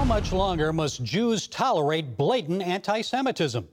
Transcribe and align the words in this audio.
How 0.00 0.06
much 0.06 0.32
longer 0.32 0.72
must 0.72 1.04
Jews 1.04 1.46
tolerate 1.46 2.16
blatant 2.16 2.62
anti 2.62 3.02
Semitism? 3.02 3.68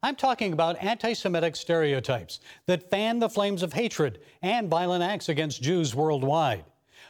I'm 0.00 0.14
talking 0.14 0.52
about 0.52 0.80
anti 0.80 1.12
Semitic 1.12 1.56
stereotypes 1.56 2.38
that 2.66 2.88
fan 2.88 3.18
the 3.18 3.28
flames 3.28 3.64
of 3.64 3.72
hatred 3.72 4.20
and 4.42 4.70
violent 4.70 5.02
acts 5.02 5.28
against 5.28 5.64
Jews 5.64 5.92
worldwide. 5.92 6.64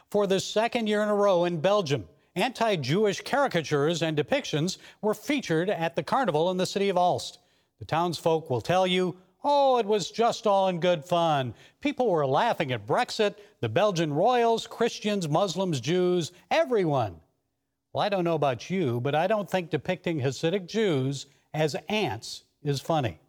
For 0.09 0.25
the 0.25 0.39
second 0.39 0.87
year 0.87 1.03
in 1.03 1.09
a 1.09 1.13
row 1.13 1.45
in 1.45 1.61
Belgium, 1.61 2.07
anti 2.35 2.77
Jewish 2.77 3.21
caricatures 3.21 4.01
and 4.01 4.17
depictions 4.17 4.79
were 5.01 5.13
featured 5.13 5.69
at 5.69 5.95
the 5.95 6.01
carnival 6.01 6.49
in 6.49 6.57
the 6.57 6.65
city 6.65 6.89
of 6.89 6.97
Aalst. 6.97 7.37
The 7.77 7.85
townsfolk 7.85 8.49
will 8.49 8.59
tell 8.59 8.87
you, 8.87 9.15
oh, 9.43 9.77
it 9.77 9.85
was 9.85 10.09
just 10.09 10.47
all 10.47 10.69
in 10.69 10.79
good 10.79 11.05
fun. 11.05 11.53
People 11.79 12.09
were 12.09 12.25
laughing 12.25 12.71
at 12.71 12.87
Brexit, 12.87 13.35
the 13.61 13.69
Belgian 13.69 14.11
royals, 14.11 14.65
Christians, 14.65 15.29
Muslims, 15.29 15.79
Jews, 15.79 16.31
everyone. 16.49 17.17
Well, 17.97 18.05
I 18.05 18.09
don't 18.09 18.25
know 18.25 18.35
about 18.35 18.69
you, 18.69 19.01
but 19.01 19.15
I 19.15 19.25
don't 19.25 19.49
think 19.49 19.71
depicting 19.71 20.19
Hasidic 20.19 20.67
Jews 20.67 21.25
as 21.55 21.75
ants 21.89 22.43
is 22.61 22.79
funny. 22.79 23.19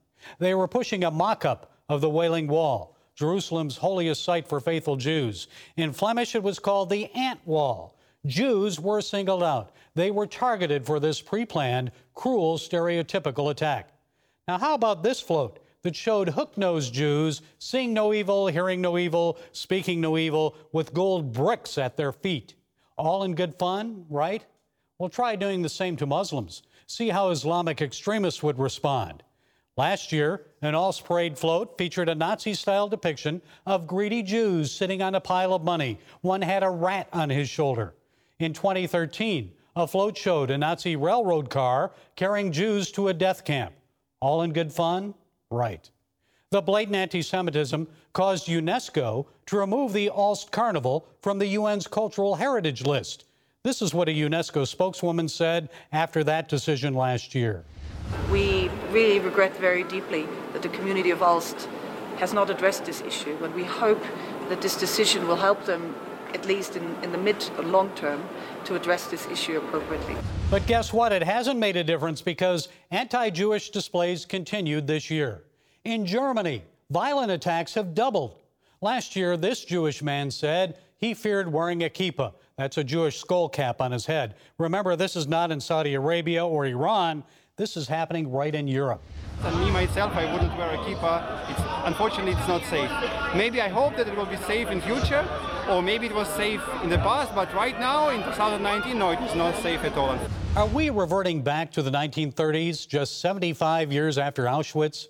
They 0.40 0.54
were 0.54 0.68
pushing 0.68 1.04
a 1.04 1.10
mock 1.10 1.46
up 1.46 1.72
of 1.88 2.02
the 2.02 2.10
Wailing 2.10 2.48
Wall, 2.48 2.94
Jerusalem's 3.14 3.78
holiest 3.78 4.22
site 4.22 4.46
for 4.46 4.60
faithful 4.60 4.96
Jews. 4.96 5.48
In 5.78 5.94
Flemish, 5.94 6.34
it 6.34 6.42
was 6.42 6.58
called 6.58 6.90
the 6.90 7.06
Ant 7.14 7.40
Wall. 7.46 7.98
Jews 8.26 8.78
were 8.78 9.00
singled 9.00 9.42
out. 9.42 9.72
They 9.94 10.10
were 10.10 10.26
targeted 10.26 10.84
for 10.84 11.00
this 11.00 11.22
pre 11.22 11.46
planned, 11.46 11.90
cruel, 12.12 12.58
stereotypical 12.58 13.50
attack. 13.50 13.88
Now, 14.46 14.58
how 14.58 14.74
about 14.74 15.02
this 15.02 15.18
float 15.18 15.60
that 15.80 15.96
showed 15.96 16.28
hook 16.28 16.58
nosed 16.58 16.92
Jews 16.92 17.40
seeing 17.58 17.94
no 17.94 18.12
evil, 18.12 18.48
hearing 18.48 18.82
no 18.82 18.98
evil, 18.98 19.38
speaking 19.52 20.02
no 20.02 20.18
evil, 20.18 20.56
with 20.72 20.92
gold 20.92 21.32
bricks 21.32 21.78
at 21.78 21.96
their 21.96 22.12
feet? 22.12 22.54
All 22.98 23.22
in 23.22 23.34
good 23.34 23.58
fun, 23.58 24.04
right? 24.10 24.44
Well, 24.98 25.08
try 25.08 25.36
doing 25.36 25.62
the 25.62 25.68
same 25.68 25.96
to 25.98 26.06
Muslims. 26.06 26.62
See 26.88 27.08
how 27.08 27.30
Islamic 27.30 27.80
extremists 27.80 28.42
would 28.42 28.58
respond. 28.58 29.22
Last 29.76 30.10
year, 30.10 30.46
an 30.60 30.74
Aalst 30.74 31.04
parade 31.04 31.38
float 31.38 31.78
featured 31.78 32.08
a 32.08 32.16
Nazi 32.16 32.52
style 32.52 32.88
depiction 32.88 33.40
of 33.64 33.86
greedy 33.86 34.24
Jews 34.24 34.72
sitting 34.72 35.00
on 35.00 35.14
a 35.14 35.20
pile 35.20 35.54
of 35.54 35.62
money. 35.62 36.00
One 36.22 36.42
had 36.42 36.64
a 36.64 36.70
rat 36.70 37.08
on 37.12 37.30
his 37.30 37.48
shoulder. 37.48 37.94
In 38.40 38.52
2013, 38.52 39.52
a 39.76 39.86
float 39.86 40.18
showed 40.18 40.50
a 40.50 40.58
Nazi 40.58 40.96
railroad 40.96 41.48
car 41.48 41.92
carrying 42.16 42.50
Jews 42.50 42.90
to 42.92 43.06
a 43.06 43.14
death 43.14 43.44
camp. 43.44 43.72
All 44.20 44.42
in 44.42 44.52
good 44.52 44.72
fun? 44.72 45.14
Right. 45.48 45.88
The 46.50 46.60
blatant 46.60 46.96
anti 46.96 47.22
Semitism 47.22 47.86
caused 48.14 48.48
UNESCO 48.48 49.26
to 49.46 49.58
remove 49.58 49.92
the 49.92 50.10
Aalst 50.12 50.50
Carnival 50.50 51.06
from 51.22 51.38
the 51.38 51.54
UN's 51.54 51.86
cultural 51.86 52.34
heritage 52.34 52.84
list. 52.84 53.26
This 53.64 53.82
is 53.82 53.92
what 53.92 54.08
a 54.08 54.12
UNESCO 54.12 54.64
spokeswoman 54.64 55.28
said 55.28 55.68
after 55.90 56.22
that 56.22 56.48
decision 56.48 56.94
last 56.94 57.34
year. 57.34 57.64
We 58.30 58.70
really 58.92 59.18
regret 59.18 59.56
very 59.56 59.82
deeply 59.82 60.28
that 60.52 60.62
the 60.62 60.68
community 60.68 61.10
of 61.10 61.18
Aalst 61.18 61.66
has 62.18 62.32
not 62.32 62.50
addressed 62.50 62.84
this 62.84 63.00
issue, 63.00 63.36
and 63.42 63.52
we 63.56 63.64
hope 63.64 64.00
that 64.48 64.62
this 64.62 64.76
decision 64.76 65.26
will 65.26 65.36
help 65.36 65.64
them, 65.64 65.96
at 66.34 66.46
least 66.46 66.76
in, 66.76 66.84
in 67.02 67.10
the 67.10 67.18
mid 67.18 67.50
or 67.58 67.64
long 67.64 67.90
term, 67.96 68.22
to 68.64 68.76
address 68.76 69.08
this 69.08 69.26
issue 69.26 69.58
appropriately. 69.58 70.14
But 70.52 70.64
guess 70.68 70.92
what? 70.92 71.12
It 71.12 71.24
hasn't 71.24 71.58
made 71.58 71.76
a 71.76 71.82
difference 71.82 72.22
because 72.22 72.68
anti 72.92 73.28
Jewish 73.30 73.70
displays 73.70 74.24
continued 74.24 74.86
this 74.86 75.10
year. 75.10 75.42
In 75.84 76.06
Germany, 76.06 76.62
violent 76.90 77.32
attacks 77.32 77.74
have 77.74 77.92
doubled. 77.92 78.38
Last 78.80 79.16
year, 79.16 79.36
this 79.36 79.64
Jewish 79.64 80.00
man 80.00 80.30
said 80.30 80.78
he 80.98 81.14
feared 81.14 81.50
wearing 81.50 81.82
a 81.84 81.88
kippah. 81.88 82.34
That's 82.56 82.76
a 82.76 82.84
Jewish 82.84 83.18
skull 83.18 83.48
cap 83.48 83.80
on 83.80 83.92
his 83.92 84.06
head. 84.06 84.34
Remember, 84.58 84.96
this 84.96 85.16
is 85.16 85.26
not 85.26 85.50
in 85.50 85.60
Saudi 85.60 85.94
Arabia 85.94 86.44
or 86.44 86.66
Iran. 86.66 87.22
This 87.56 87.76
is 87.76 87.88
happening 87.88 88.30
right 88.30 88.54
in 88.54 88.68
Europe. 88.68 89.00
And 89.44 89.60
me 89.60 89.70
myself, 89.70 90.14
I 90.14 90.30
wouldn't 90.32 90.56
wear 90.58 90.74
a 90.74 90.78
kippah. 90.78 91.50
It's, 91.50 91.60
unfortunately, 91.86 92.32
it's 92.32 92.48
not 92.48 92.64
safe. 92.64 92.90
Maybe 93.36 93.60
I 93.60 93.68
hope 93.68 93.96
that 93.96 94.08
it 94.08 94.16
will 94.16 94.26
be 94.26 94.36
safe 94.38 94.68
in 94.68 94.80
future, 94.80 95.26
or 95.68 95.80
maybe 95.80 96.06
it 96.06 96.14
was 96.14 96.28
safe 96.30 96.60
in 96.82 96.90
the 96.90 96.98
past, 96.98 97.32
but 97.34 97.52
right 97.54 97.78
now, 97.78 98.08
in 98.08 98.22
2019, 98.24 98.98
no, 98.98 99.10
it 99.10 99.20
is 99.20 99.36
not 99.36 99.54
safe 99.56 99.84
at 99.84 99.96
all. 99.96 100.18
Are 100.56 100.66
we 100.66 100.90
reverting 100.90 101.42
back 101.42 101.70
to 101.72 101.82
the 101.82 101.90
1930s, 101.90 102.88
just 102.88 103.20
75 103.20 103.92
years 103.92 104.18
after 104.18 104.44
Auschwitz? 104.44 105.06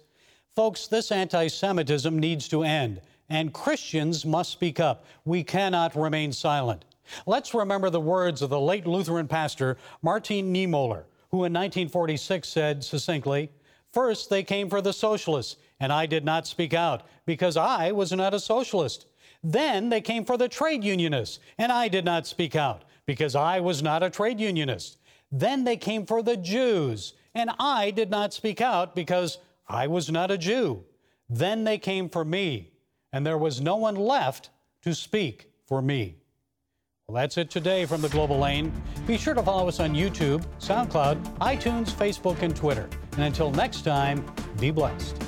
Folks, 0.55 0.89
this 0.89 1.11
anti 1.11 1.49
Semitism 1.49 2.19
needs 2.19 2.49
to 2.49 2.65
end, 2.65 3.01
and 3.29 3.53
Christians 3.53 4.25
must 4.25 4.51
speak 4.51 4.81
up. 4.81 5.05
We 5.25 5.45
cannot 5.45 5.97
remain 5.97 6.33
silent. 6.33 6.85
Let's 7.27 7.55
remember 7.55 7.91
the 7.91 8.01
words 8.01 8.43
of 8.43 8.51
the 8.51 8.61
late 8.61 8.87
Lutheran 8.87 9.29
pastor 9.29 9.77
Martin 10.03 10.53
Niemöller 10.53 11.05
who 11.31 11.39
in 11.39 11.53
1946 11.53 12.49
said 12.49 12.85
succinctly, 12.85 13.51
First, 13.93 14.29
they 14.29 14.43
came 14.43 14.69
for 14.69 14.81
the 14.81 14.93
socialists, 14.93 15.57
and 15.81 15.93
I 15.93 16.07
did 16.07 16.25
not 16.25 16.47
speak 16.47 16.75
out 16.75 17.07
because 17.27 17.57
I 17.57 17.93
was 17.93 18.13
not 18.13 18.35
a 18.35 18.41
socialist. 18.41 19.07
Then 19.43 19.89
they 19.89 20.01
came 20.01 20.25
for 20.25 20.37
the 20.37 20.49
trade 20.49 20.85
unionists, 20.85 21.39
and 21.57 21.73
I 21.73 21.89
did 21.89 22.05
not 22.05 22.27
speak 22.27 22.55
out 22.55 22.85
because 23.07 23.35
I 23.35 23.61
was 23.61 23.83
not 23.83 24.03
a 24.03 24.11
trade 24.11 24.41
unionist. 24.41 24.99
Then 25.33 25.65
they 25.65 25.77
came 25.77 26.05
for 26.05 26.23
the 26.23 26.37
Jews, 26.37 27.15
and 27.35 27.51
I 27.59 27.91
did 27.91 28.11
not 28.11 28.35
speak 28.35 28.61
out 28.61 28.95
because 28.95 29.39
I 29.69 29.87
was 29.87 30.11
not 30.11 30.31
a 30.31 30.39
Jew. 30.39 30.85
Then 31.31 31.65
they 31.65 31.79
came 31.79 32.09
for 32.09 32.25
me, 32.25 32.73
and 33.13 33.27
there 33.27 33.39
was 33.39 33.61
no 33.61 33.77
one 33.77 33.97
left 33.97 34.51
to 34.83 34.95
speak 34.95 35.51
for 35.67 35.83
me. 35.83 36.17
Well, 37.07 37.15
that's 37.15 37.39
it 37.39 37.51
today 37.51 37.87
from 37.87 38.03
the 38.03 38.09
Global 38.11 38.39
Lane. 38.39 38.71
Be 39.07 39.17
sure 39.17 39.33
to 39.33 39.43
follow 39.43 39.67
us 39.67 39.81
on 39.81 39.95
YouTube, 39.95 40.45
SoundCloud, 40.61 41.39
iTunes, 41.39 41.91
Facebook, 41.91 42.43
and 42.43 42.55
Twitter. 42.55 42.89
And 43.13 43.23
until 43.23 43.51
next 43.51 43.83
time, 43.83 44.25
be 44.61 44.71
blessed. 44.71 45.28